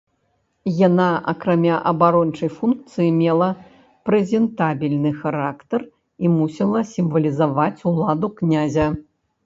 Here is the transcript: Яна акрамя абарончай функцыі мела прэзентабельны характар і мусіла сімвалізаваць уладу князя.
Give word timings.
Яна 0.87 1.09
акрамя 1.31 1.75
абарончай 1.91 2.51
функцыі 2.57 3.09
мела 3.19 3.49
прэзентабельны 4.09 5.11
характар 5.21 5.79
і 6.27 6.37
мусіла 6.41 6.79
сімвалізаваць 6.97 7.81
уладу 7.97 8.27
князя. 8.43 8.87